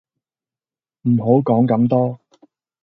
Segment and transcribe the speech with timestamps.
[1.03, 2.19] 唔好講咁多